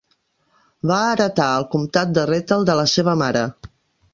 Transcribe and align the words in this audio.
Va 0.91 0.97
heretar 1.09 1.49
el 1.57 1.67
comtat 1.75 2.17
de 2.19 2.25
Rethel 2.33 2.67
de 2.71 2.79
la 2.81 2.87
seva 2.95 3.17
mare. 3.25 3.45